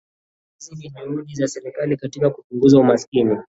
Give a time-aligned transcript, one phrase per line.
[0.59, 3.37] Hizi ni juhudi za serikali katika kupunguza umaskini